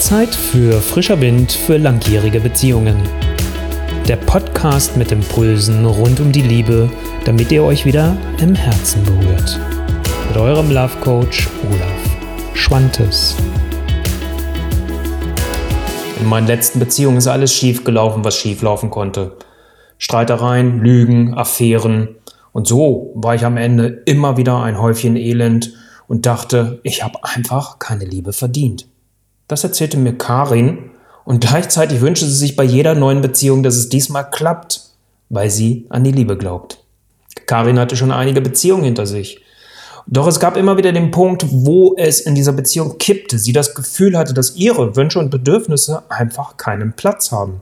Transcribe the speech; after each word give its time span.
Zeit 0.00 0.34
für 0.34 0.80
frischer 0.80 1.20
Wind 1.20 1.52
für 1.52 1.76
langjährige 1.76 2.40
Beziehungen. 2.40 2.96
Der 4.08 4.16
Podcast 4.16 4.96
mit 4.96 5.12
Impulsen 5.12 5.84
rund 5.84 6.20
um 6.20 6.32
die 6.32 6.40
Liebe, 6.40 6.90
damit 7.26 7.52
ihr 7.52 7.62
euch 7.62 7.84
wieder 7.84 8.16
im 8.40 8.54
Herzen 8.54 9.04
berührt. 9.04 9.60
Mit 10.28 10.38
eurem 10.38 10.70
Love 10.70 10.96
Coach 11.02 11.48
Olaf 11.68 12.54
Schwantes. 12.54 13.36
In 16.18 16.26
meinen 16.26 16.46
letzten 16.46 16.78
Beziehungen 16.78 17.18
ist 17.18 17.28
alles 17.28 17.52
schief 17.52 17.84
gelaufen, 17.84 18.24
was 18.24 18.36
schief 18.36 18.62
laufen 18.62 18.88
konnte. 18.88 19.36
Streitereien, 19.98 20.80
Lügen, 20.80 21.34
Affären. 21.34 22.16
Und 22.52 22.66
so 22.66 23.12
war 23.16 23.34
ich 23.34 23.44
am 23.44 23.58
Ende 23.58 24.02
immer 24.06 24.38
wieder 24.38 24.62
ein 24.62 24.80
Häufchen 24.80 25.16
Elend 25.16 25.74
und 26.08 26.24
dachte, 26.24 26.80
ich 26.84 27.04
habe 27.04 27.22
einfach 27.22 27.78
keine 27.78 28.06
Liebe 28.06 28.32
verdient. 28.32 28.89
Das 29.50 29.64
erzählte 29.64 29.96
mir 29.96 30.16
Karin 30.16 30.90
und 31.24 31.40
gleichzeitig 31.40 32.00
wünschte 32.00 32.24
sie 32.24 32.36
sich 32.36 32.54
bei 32.54 32.62
jeder 32.62 32.94
neuen 32.94 33.20
Beziehung, 33.20 33.64
dass 33.64 33.74
es 33.74 33.88
diesmal 33.88 34.30
klappt, 34.30 34.82
weil 35.28 35.50
sie 35.50 35.86
an 35.88 36.04
die 36.04 36.12
Liebe 36.12 36.36
glaubt. 36.36 36.84
Karin 37.46 37.80
hatte 37.80 37.96
schon 37.96 38.12
einige 38.12 38.40
Beziehungen 38.40 38.84
hinter 38.84 39.06
sich. 39.06 39.40
Doch 40.06 40.28
es 40.28 40.38
gab 40.38 40.56
immer 40.56 40.76
wieder 40.76 40.92
den 40.92 41.10
Punkt, 41.10 41.46
wo 41.50 41.96
es 41.96 42.20
in 42.20 42.36
dieser 42.36 42.52
Beziehung 42.52 42.98
kippte. 42.98 43.40
Sie 43.40 43.52
das 43.52 43.74
Gefühl 43.74 44.16
hatte, 44.16 44.34
dass 44.34 44.54
ihre 44.54 44.94
Wünsche 44.94 45.18
und 45.18 45.30
Bedürfnisse 45.30 46.04
einfach 46.08 46.56
keinen 46.56 46.92
Platz 46.92 47.32
haben. 47.32 47.60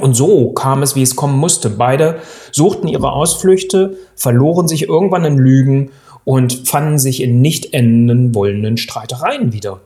Und 0.00 0.14
so 0.14 0.52
kam 0.52 0.82
es, 0.82 0.96
wie 0.96 1.02
es 1.02 1.14
kommen 1.14 1.36
musste. 1.36 1.68
Beide 1.68 2.20
suchten 2.52 2.88
ihre 2.88 3.12
Ausflüchte, 3.12 3.98
verloren 4.16 4.66
sich 4.66 4.88
irgendwann 4.88 5.26
in 5.26 5.36
Lügen 5.36 5.90
und 6.24 6.66
fanden 6.66 6.98
sich 6.98 7.22
in 7.22 7.42
nicht 7.42 7.74
enden 7.74 8.34
wollenden 8.34 8.78
Streitereien 8.78 9.52
wieder. 9.52 9.82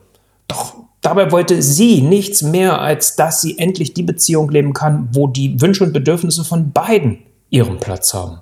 Doch 0.47 0.83
Dabei 1.03 1.31
wollte 1.33 1.61
sie 1.61 2.01
nichts 2.01 2.41
mehr, 2.41 2.81
als 2.81 3.17
dass 3.17 3.41
sie 3.41 3.59
endlich 3.59 3.93
die 3.93 4.03
Beziehung 4.03 4.49
leben 4.49 4.73
kann, 4.73 5.09
wo 5.11 5.27
die 5.27 5.59
Wünsche 5.61 5.83
und 5.83 5.91
Bedürfnisse 5.91 6.45
von 6.45 6.71
beiden 6.71 7.19
ihren 7.49 7.77
Platz 7.77 8.13
haben. 8.13 8.39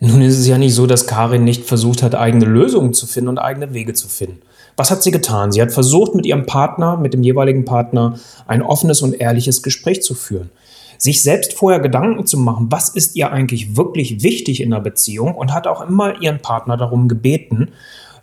Nun 0.00 0.20
ist 0.20 0.36
es 0.36 0.46
ja 0.46 0.58
nicht 0.58 0.74
so, 0.74 0.86
dass 0.86 1.06
Karin 1.06 1.44
nicht 1.44 1.64
versucht 1.64 2.02
hat, 2.02 2.16
eigene 2.16 2.46
Lösungen 2.46 2.94
zu 2.94 3.06
finden 3.06 3.28
und 3.28 3.38
eigene 3.38 3.72
Wege 3.74 3.94
zu 3.94 4.08
finden. 4.08 4.40
Was 4.76 4.90
hat 4.90 5.04
sie 5.04 5.12
getan? 5.12 5.52
Sie 5.52 5.62
hat 5.62 5.72
versucht, 5.72 6.14
mit 6.14 6.26
ihrem 6.26 6.46
Partner, 6.46 6.96
mit 6.96 7.14
dem 7.14 7.22
jeweiligen 7.22 7.64
Partner, 7.64 8.18
ein 8.46 8.62
offenes 8.62 9.02
und 9.02 9.14
ehrliches 9.14 9.62
Gespräch 9.62 10.02
zu 10.02 10.14
führen. 10.14 10.50
Sich 10.98 11.22
selbst 11.22 11.54
vorher 11.54 11.80
Gedanken 11.80 12.26
zu 12.26 12.38
machen, 12.38 12.66
was 12.70 12.88
ist 12.88 13.14
ihr 13.14 13.30
eigentlich 13.30 13.76
wirklich 13.76 14.22
wichtig 14.24 14.60
in 14.60 14.70
der 14.70 14.80
Beziehung 14.80 15.34
und 15.34 15.54
hat 15.54 15.68
auch 15.68 15.80
immer 15.80 16.20
ihren 16.20 16.40
Partner 16.40 16.76
darum 16.76 17.08
gebeten, 17.08 17.70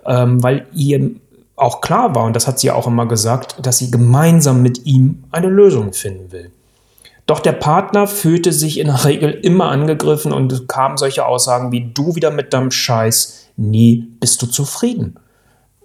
ähm, 0.05 0.43
weil 0.43 0.67
ihr 0.73 1.11
auch 1.57 1.81
klar 1.81 2.15
war, 2.15 2.23
und 2.23 2.35
das 2.35 2.47
hat 2.47 2.59
sie 2.59 2.71
auch 2.71 2.87
immer 2.87 3.07
gesagt, 3.07 3.55
dass 3.61 3.79
sie 3.79 3.91
gemeinsam 3.91 4.61
mit 4.61 4.85
ihm 4.85 5.23
eine 5.31 5.47
Lösung 5.47 5.91
finden 5.91 6.31
will. 6.31 6.51
Doch 7.25 7.39
der 7.41 7.51
Partner 7.51 8.07
fühlte 8.07 8.53
sich 8.53 8.79
in 8.79 8.87
der 8.87 9.03
Regel 9.05 9.31
immer 9.31 9.69
angegriffen 9.69 10.31
und 10.31 10.51
es 10.51 10.67
kamen 10.67 10.97
solche 10.97 11.25
Aussagen 11.25 11.71
wie 11.71 11.91
du 11.93 12.15
wieder 12.15 12.31
mit 12.31 12.53
deinem 12.53 12.71
Scheiß, 12.71 13.49
nie 13.57 14.07
bist 14.19 14.41
du 14.41 14.45
zufrieden. 14.45 15.19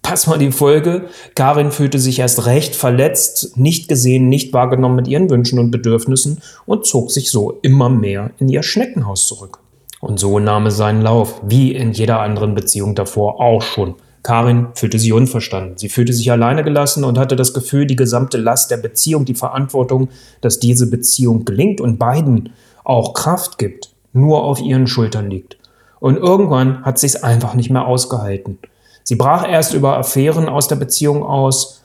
Pass 0.03 0.27
mal 0.27 0.39
die 0.39 0.50
Folge. 0.50 1.09
Karin 1.37 1.70
fühlte 1.70 2.00
sich 2.00 2.19
erst 2.19 2.45
recht 2.47 2.75
verletzt, 2.75 3.56
nicht 3.56 3.89
gesehen, 3.89 4.28
nicht 4.28 4.53
wahrgenommen 4.53 4.97
mit 4.97 5.09
ihren 5.09 5.31
Wünschen 5.31 5.61
und 5.61 5.70
Bedürfnissen 5.70 6.43
und 6.67 6.87
zog 6.87 7.12
sich 7.12 7.31
so 7.31 7.61
immer 7.62 7.89
mehr 7.89 8.33
in 8.39 8.48
ihr 8.48 8.65
Schneckenhaus 8.65 9.28
zurück. 9.28 9.61
Und 10.00 10.19
so 10.19 10.41
nahm 10.41 10.67
es 10.67 10.77
seinen 10.77 11.03
Lauf, 11.03 11.41
wie 11.45 11.73
in 11.73 11.93
jeder 11.93 12.19
anderen 12.20 12.56
Beziehung 12.56 12.97
davor 12.97 13.41
auch 13.41 13.62
schon. 13.62 13.95
Karin 14.23 14.69
fühlte 14.75 14.98
sich 14.98 15.12
unverstanden. 15.12 15.78
Sie 15.78 15.89
fühlte 15.89 16.12
sich 16.12 16.31
alleine 16.31 16.62
gelassen 16.62 17.05
und 17.05 17.19
hatte 17.19 17.34
das 17.34 17.55
Gefühl, 17.55 17.87
die 17.87 17.97
gesamte 17.97 18.39
Last 18.39 18.70
der 18.70 18.77
Beziehung, 18.77 19.25
die 19.25 19.34
Verantwortung, 19.34 20.09
dass 20.41 20.61
diese 20.61 20.89
Beziehung 20.89 21.45
gelingt 21.45 21.81
und 21.81 21.98
beiden 21.98 22.50
auch 22.84 23.15
Kraft 23.15 23.59
gibt, 23.59 23.91
nur 24.12 24.44
auf 24.44 24.60
ihren 24.60 24.87
Schultern 24.87 25.28
liegt. 25.28 25.56
Und 25.99 26.16
irgendwann 26.16 26.84
hat 26.84 26.99
sie 26.99 27.06
es 27.06 27.22
einfach 27.22 27.55
nicht 27.55 27.71
mehr 27.71 27.87
ausgehalten. 27.87 28.59
Sie 29.05 29.16
brach 29.16 29.49
erst 29.49 29.75
über 29.75 29.99
Affären 29.99 30.49
aus 30.49 30.69
der 30.69 30.77
Beziehung 30.77 31.25
aus, 31.25 31.83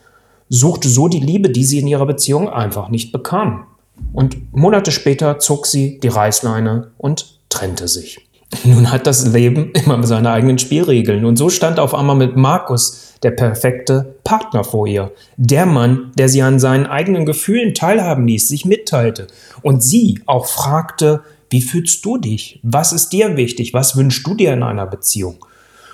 suchte 0.50 0.90
so 0.90 1.08
die 1.08 1.20
Liebe, 1.20 1.50
die 1.50 1.66
sie 1.66 1.80
in 1.80 1.88
ihrer 1.88 2.06
Beziehung 2.06 2.50
einfach 2.50 2.90
nicht 2.90 3.12
bekam. 3.12 3.66
Und 4.14 4.56
Monate 4.56 4.92
später 4.92 5.40
zog 5.40 5.66
sie 5.66 6.00
die 6.00 6.08
Reißleine 6.08 6.92
und 6.98 7.40
trennte 7.50 7.88
sich. 7.88 8.27
Nun 8.64 8.92
hat 8.92 9.08
das 9.08 9.28
Leben 9.28 9.72
immer 9.72 10.02
seine 10.04 10.32
eigenen 10.32 10.58
Spielregeln. 10.58 11.26
Und 11.26 11.38
so 11.38 11.50
stand 11.50 11.80
auf 11.80 11.94
einmal 11.94 12.16
mit 12.16 12.36
Markus 12.36 13.14
der 13.24 13.32
perfekte 13.32 14.16
Partner 14.24 14.64
vor 14.64 14.88
ihr. 14.88 15.12
Der 15.38 15.66
Mann, 15.66 16.12
der 16.18 16.30
sie 16.30 16.42
an 16.42 16.60
seinen 16.60 16.86
eigenen 16.86 17.26
Gefühlen 17.26 17.74
teilhaben 17.74 18.28
ließ, 18.28 18.48
sich 18.48 18.66
mitteilte. 18.66 19.28
Und 19.64 19.84
sie 19.84 20.22
auch 20.26 20.46
fragte, 20.46 21.22
wie 21.50 21.62
fühlst 21.62 22.06
du 22.06 22.18
dich? 22.18 22.60
Was 22.64 22.94
ist 22.94 23.10
dir 23.10 23.38
wichtig? 23.38 23.74
Was 23.74 23.96
wünschst 23.96 24.26
du 24.26 24.36
dir 24.36 24.54
in 24.54 24.64
einer 24.64 24.86
Beziehung? 24.86 25.46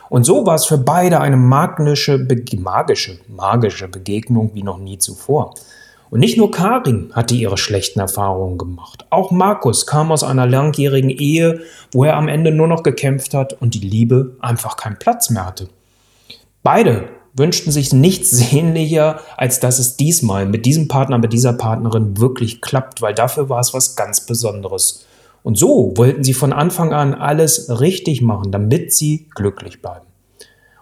Und 0.10 0.26
so 0.26 0.46
war 0.46 0.56
es 0.56 0.66
für 0.66 0.78
beide 0.78 1.22
eine 1.22 1.38
magische, 1.38 2.28
magische, 2.58 3.18
magische 3.28 3.88
Begegnung 3.88 4.52
wie 4.54 4.64
noch 4.64 4.78
nie 4.78 4.98
zuvor. 4.98 5.56
Und 6.14 6.20
nicht 6.20 6.38
nur 6.38 6.52
Karin 6.52 7.10
hatte 7.14 7.34
ihre 7.34 7.58
schlechten 7.58 8.00
Erfahrungen 8.00 8.60
gemacht. 8.60 9.08
Auch 9.10 9.32
Markus 9.32 9.88
kam 9.88 10.12
aus 10.12 10.24
einer 10.24 10.46
langjährigen 10.46 11.10
Ehe, 11.10 11.62
wo 11.92 12.04
er 12.04 12.18
am 12.18 12.28
Ende 12.28 12.52
nur 12.52 12.68
noch 12.68 12.84
gekämpft 12.84 13.34
hat 13.34 13.60
und 13.60 13.74
die 13.74 13.80
Liebe 13.80 14.38
einfach 14.40 14.78
keinen 14.78 15.00
Platz 15.00 15.32
mehr 15.32 15.44
hatte. 15.44 15.70
Beide 16.62 17.10
wünschten 17.36 17.72
sich 17.72 17.94
nichts 17.94 18.30
sehnlicher, 18.52 19.22
als 19.38 19.60
dass 19.60 19.80
es 19.80 19.98
diesmal 19.98 20.46
mit 20.46 20.68
diesem 20.68 20.88
Partner, 20.88 21.18
mit 21.18 21.34
dieser 21.34 21.54
Partnerin 21.54 22.20
wirklich 22.20 22.62
klappt, 22.62 23.02
weil 23.02 23.16
dafür 23.16 23.50
war 23.50 23.62
es 23.62 23.74
was 23.74 23.96
ganz 23.96 24.24
Besonderes. 24.24 25.08
Und 25.42 25.58
so 25.58 25.94
wollten 25.98 26.24
sie 26.24 26.36
von 26.36 26.54
Anfang 26.54 26.94
an 26.94 27.16
alles 27.16 27.80
richtig 27.80 28.22
machen, 28.22 28.52
damit 28.52 28.94
sie 28.94 29.30
glücklich 29.34 29.82
bleiben. 29.82 30.06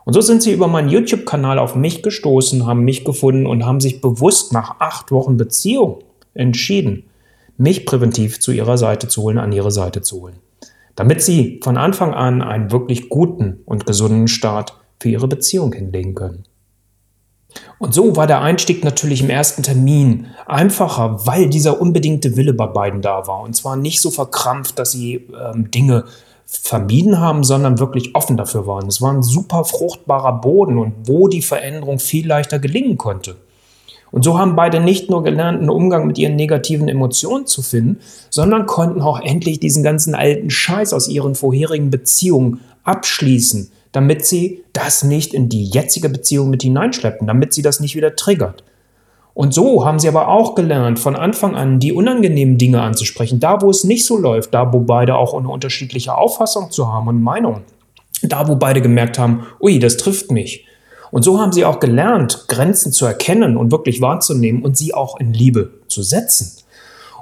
Und 0.03 0.13
so 0.13 0.22
sind 0.22 0.41
sie 0.41 0.51
über 0.51 0.67
meinen 0.67 0.89
YouTube-Kanal 0.89 1.59
auf 1.59 1.75
mich 1.75 2.01
gestoßen, 2.03 2.66
haben 2.66 2.84
mich 2.84 3.06
gefunden 3.06 3.45
und 3.45 3.66
haben 3.66 3.79
sich 3.79 4.01
bewusst 4.01 4.51
nach 4.51 4.79
acht 4.79 5.12
Wochen 5.12 5.38
Beziehung 5.38 6.00
entschieden, 6.34 7.03
mich 7.57 7.85
präventiv 7.85 8.40
zu 8.40 8.51
ihrer 8.51 8.78
Seite 8.78 9.07
zu 9.07 9.22
holen, 9.22 9.38
an 9.38 9.51
ihre 9.51 9.72
Seite 9.72 10.01
zu 10.01 10.22
holen. 10.22 10.40
Damit 10.95 11.22
sie 11.22 11.59
von 11.63 11.78
Anfang 11.78 12.13
an 12.13 12.41
einen 12.41 12.72
wirklich 12.72 13.09
guten 13.09 13.61
und 13.66 13.85
gesunden 13.85 14.28
Start 14.28 14.78
für 15.00 15.09
ihre 15.09 15.28
Beziehung 15.28 15.73
hinlegen 15.73 16.16
können. 16.16 16.44
Und 17.79 17.94
so 17.94 18.16
war 18.16 18.28
der 18.28 18.41
Einstieg 18.41 18.84
natürlich 18.84 19.22
im 19.22 19.29
ersten 19.29 19.63
Termin 19.63 20.28
einfacher, 20.45 21.25
weil 21.25 21.50
dieser 21.50 21.81
unbedingte 21.81 22.38
Wille 22.38 22.53
bei 22.53 22.67
beiden 22.67 23.01
da 23.01 23.28
war. 23.28 23.41
Und 23.41 23.56
zwar 23.56 23.75
nicht 23.75 24.01
so 24.01 24.09
verkrampft, 24.09 24.79
dass 24.79 24.91
sie 24.91 25.28
ähm, 25.38 25.69
Dinge 25.72 26.06
vermieden 26.46 27.19
haben, 27.19 27.44
sondern 27.44 27.79
wirklich 27.79 28.16
offen 28.16 28.38
dafür 28.38 28.68
waren. 28.68 28.88
Es 28.88 29.02
war 29.02 29.13
ein 29.13 29.24
super 29.24 29.63
fruchtbarer 29.63 30.41
Boden 30.41 30.78
und 30.78 30.94
wo 31.06 31.28
die 31.28 31.41
Veränderung 31.41 32.00
viel 32.00 32.28
leichter 32.28 32.59
gelingen 32.59 32.97
konnte. 32.97 33.38
Und 34.12 34.24
so 34.24 34.38
haben 34.38 34.56
beide 34.56 34.81
nicht 34.81 35.09
nur 35.09 35.24
gelernt, 35.24 35.59
einen 35.59 35.69
Umgang 35.69 36.06
mit 36.06 36.18
ihren 36.18 36.35
negativen 36.35 36.90
Emotionen 36.90 37.47
zu 37.47 37.62
finden, 37.62 38.00
sondern 38.29 38.66
konnten 38.66 39.02
auch 39.02 39.22
endlich 39.22 39.59
diesen 39.59 39.84
ganzen 39.84 40.16
alten 40.16 40.50
Scheiß 40.50 40.94
aus 40.94 41.07
ihren 41.07 41.34
vorherigen 41.34 41.90
Beziehungen 41.90 42.59
abschließen, 42.84 43.72
damit 43.94 44.25
sie 44.25 44.63
das 44.73 45.03
nicht 45.03 45.34
in 45.34 45.47
die 45.47 45.63
jetzige 45.63 46.09
Beziehung 46.09 46.50
mit 46.50 46.63
hineinschleppen, 46.63 47.28
damit 47.28 47.53
sie 47.53 47.62
das 47.62 47.79
nicht 47.79 47.96
wieder 47.96 48.16
triggert. 48.16 48.63
Und 49.33 49.53
so 49.53 49.85
haben 49.85 49.99
sie 49.99 50.09
aber 50.09 50.27
auch 50.27 50.55
gelernt, 50.55 50.99
von 50.99 51.15
Anfang 51.15 51.55
an 51.55 51.79
die 51.79 51.93
unangenehmen 51.93 52.57
Dinge 52.57 52.81
anzusprechen, 52.81 53.39
da 53.39 53.61
wo 53.61 53.69
es 53.69 53.83
nicht 53.83 54.05
so 54.05 54.17
läuft, 54.17 54.53
da 54.53 54.73
wo 54.73 54.81
beide 54.81 55.15
auch 55.15 55.33
eine 55.33 55.47
unterschiedliche 55.47 56.15
Auffassung 56.15 56.71
zu 56.71 56.91
haben 56.91 57.07
und 57.07 57.21
Meinung, 57.21 57.61
da 58.23 58.47
wo 58.47 58.55
beide 58.55 58.81
gemerkt 58.81 59.17
haben, 59.17 59.45
ui, 59.61 59.79
das 59.79 59.97
trifft 59.97 60.31
mich. 60.31 60.65
Und 61.11 61.23
so 61.23 61.39
haben 61.39 61.51
sie 61.51 61.65
auch 61.65 61.79
gelernt, 61.79 62.45
Grenzen 62.47 62.91
zu 62.91 63.05
erkennen 63.05 63.57
und 63.57 63.72
wirklich 63.72 64.01
wahrzunehmen 64.01 64.63
und 64.63 64.78
sie 64.78 64.93
auch 64.93 65.19
in 65.19 65.34
Liebe 65.34 65.72
zu 65.87 66.03
setzen. 66.03 66.61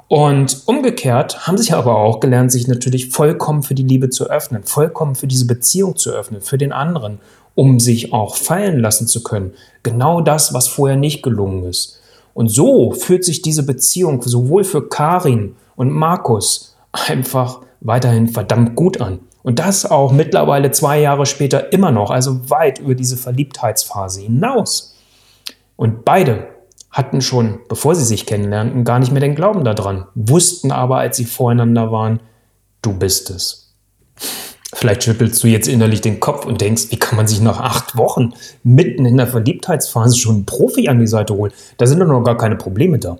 Und 0.06 0.62
umgekehrt 0.66 1.46
haben 1.46 1.56
sie 1.56 1.72
aber 1.72 1.96
auch 1.96 2.18
gelernt, 2.18 2.50
sich 2.50 2.66
natürlich 2.66 3.10
vollkommen 3.10 3.62
für 3.62 3.74
die 3.74 3.84
Liebe 3.84 4.10
zu 4.10 4.28
öffnen, 4.28 4.64
vollkommen 4.64 5.14
für 5.14 5.28
diese 5.28 5.46
Beziehung 5.46 5.96
zu 5.96 6.10
öffnen, 6.10 6.40
für 6.40 6.58
den 6.58 6.72
anderen, 6.72 7.20
um 7.54 7.78
sich 7.78 8.12
auch 8.12 8.34
fallen 8.34 8.80
lassen 8.80 9.06
zu 9.06 9.22
können. 9.22 9.54
Genau 9.84 10.20
das, 10.20 10.52
was 10.52 10.66
vorher 10.66 10.96
nicht 10.96 11.22
gelungen 11.22 11.64
ist. 11.64 11.99
Und 12.34 12.48
so 12.48 12.92
fühlt 12.92 13.24
sich 13.24 13.42
diese 13.42 13.64
Beziehung 13.64 14.22
sowohl 14.22 14.64
für 14.64 14.88
Karin 14.88 15.56
und 15.76 15.90
Markus 15.90 16.76
einfach 16.92 17.60
weiterhin 17.80 18.28
verdammt 18.28 18.76
gut 18.76 19.00
an. 19.00 19.20
Und 19.42 19.58
das 19.58 19.90
auch 19.90 20.12
mittlerweile 20.12 20.70
zwei 20.70 21.00
Jahre 21.00 21.26
später 21.26 21.72
immer 21.72 21.90
noch, 21.90 22.10
also 22.10 22.50
weit 22.50 22.78
über 22.78 22.94
diese 22.94 23.16
Verliebtheitsphase 23.16 24.20
hinaus. 24.20 24.96
Und 25.76 26.04
beide 26.04 26.48
hatten 26.90 27.22
schon, 27.22 27.60
bevor 27.68 27.94
sie 27.94 28.04
sich 28.04 28.26
kennenlernten, 28.26 28.84
gar 28.84 28.98
nicht 28.98 29.12
mehr 29.12 29.20
den 29.20 29.34
Glauben 29.34 29.64
daran, 29.64 30.06
wussten 30.14 30.72
aber, 30.72 30.98
als 30.98 31.16
sie 31.16 31.24
voreinander 31.24 31.90
waren, 31.90 32.20
du 32.82 32.92
bist 32.92 33.30
es. 33.30 33.59
Vielleicht 34.72 35.02
schüttelst 35.02 35.42
du 35.42 35.48
jetzt 35.48 35.66
innerlich 35.66 36.00
den 36.00 36.20
Kopf 36.20 36.46
und 36.46 36.60
denkst, 36.60 36.86
wie 36.90 36.96
kann 36.96 37.16
man 37.16 37.26
sich 37.26 37.40
nach 37.40 37.58
acht 37.58 37.96
Wochen 37.96 38.34
mitten 38.62 39.04
in 39.04 39.16
der 39.16 39.26
Verliebtheitsphase 39.26 40.16
schon 40.16 40.36
einen 40.36 40.46
Profi 40.46 40.88
an 40.88 41.00
die 41.00 41.08
Seite 41.08 41.34
holen? 41.34 41.52
Da 41.76 41.86
sind 41.86 41.98
doch 41.98 42.06
noch 42.06 42.22
gar 42.22 42.36
keine 42.36 42.56
Probleme 42.56 42.98
da. 42.98 43.18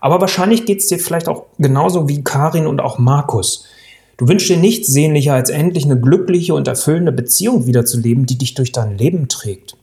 Aber 0.00 0.20
wahrscheinlich 0.20 0.66
geht 0.66 0.78
es 0.78 0.86
dir 0.86 1.00
vielleicht 1.00 1.28
auch 1.28 1.46
genauso 1.58 2.08
wie 2.08 2.22
Karin 2.22 2.68
und 2.68 2.80
auch 2.80 2.98
Markus. 2.98 3.66
Du 4.18 4.28
wünschst 4.28 4.50
dir 4.50 4.56
nichts 4.56 4.88
sehnlicher, 4.88 5.34
als 5.34 5.50
endlich 5.50 5.84
eine 5.84 5.98
glückliche 5.98 6.54
und 6.54 6.68
erfüllende 6.68 7.12
Beziehung 7.12 7.66
wiederzuleben, 7.66 8.26
die 8.26 8.38
dich 8.38 8.54
durch 8.54 8.70
dein 8.70 8.96
Leben 8.96 9.28
trägt. 9.28 9.76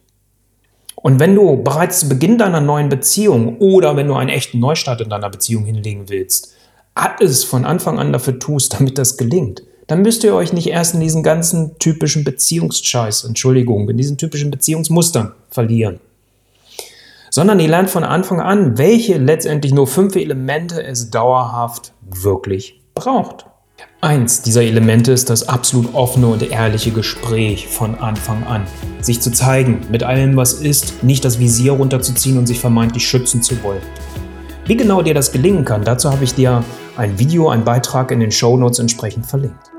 Und 0.96 1.20
wenn 1.20 1.36
du 1.36 1.62
bereits 1.62 2.00
zu 2.00 2.10
Beginn 2.10 2.38
deiner 2.38 2.62
neuen 2.62 2.90
Beziehung 2.90 3.58
oder 3.60 3.96
wenn 3.96 4.08
du 4.08 4.16
einen 4.16 4.30
echten 4.30 4.60
Neustart 4.60 5.02
in 5.02 5.10
deiner 5.10 5.30
Beziehung 5.30 5.66
hinlegen 5.66 6.08
willst, 6.08 6.54
alles 6.96 7.44
von 7.44 7.66
Anfang 7.66 8.00
an 8.00 8.14
dafür 8.14 8.40
tust, 8.40 8.74
damit 8.74 8.98
das 8.98 9.18
gelingt, 9.18 9.64
dann 9.88 10.02
müsst 10.02 10.24
ihr 10.24 10.34
euch 10.34 10.54
nicht 10.54 10.68
erst 10.68 10.96
in 10.96 11.00
diesen 11.00 11.24
ganzen 11.24 11.78
typischen 11.80 12.24
Beziehungsscheiß, 12.24 13.24
Entschuldigung, 13.26 13.90
in 13.90 13.98
diesen 13.98 14.18
typischen 14.18 14.52
Beziehungsmustern 14.52 15.34
verlieren 15.50 16.00
sondern 17.36 17.60
ihr 17.60 17.68
lernt 17.68 17.90
von 17.90 18.06
Anfang 18.06 18.40
an, 18.40 18.78
welche 18.78 19.18
letztendlich 19.18 19.74
nur 19.74 19.88
fünf 19.88 20.16
Elemente 20.16 20.82
es 20.82 21.10
dauerhaft 21.10 21.92
wirklich 22.10 22.82
braucht. 22.94 23.46
Eins 24.00 24.42
dieser 24.42 24.62
Elemente 24.62 25.12
ist 25.12 25.30
das 25.30 25.50
absolut 25.50 25.94
offene 25.94 26.28
und 26.28 26.50
ehrliche 26.50 26.92
Gespräch 26.92 27.68
von 27.68 27.96
Anfang 27.96 28.46
an. 28.46 28.64
Sich 29.02 29.20
zu 29.20 29.34
zeigen, 29.34 29.82
mit 29.92 30.02
allem, 30.02 30.38
was 30.38 30.54
ist, 30.54 31.04
nicht 31.04 31.26
das 31.26 31.38
Visier 31.38 31.74
runterzuziehen 31.74 32.38
und 32.38 32.48
sich 32.48 32.62
vermeintlich 32.62 33.06
schützen 33.06 33.44
zu 33.44 33.62
wollen. 33.64 33.82
Wie 34.66 34.78
genau 34.78 35.02
dir 35.02 35.14
das 35.14 35.34
gelingen 35.34 35.66
kann, 35.66 35.84
dazu 35.84 36.10
habe 36.12 36.24
ich 36.24 36.36
dir 36.36 36.64
ein 36.96 37.20
Video, 37.20 37.50
einen 37.50 37.66
Beitrag 37.66 38.12
in 38.12 38.22
den 38.22 38.32
Show 38.32 38.56
Notes 38.56 38.80
entsprechend 38.80 39.26
verlinkt. 39.26 39.75